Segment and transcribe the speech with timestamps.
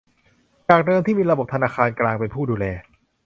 [0.69, 2.65] จากเดิมที่มีระบบธนาคารกลางเป็นผู้ดูแล